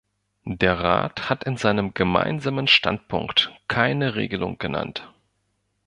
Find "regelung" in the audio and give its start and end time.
4.15-4.57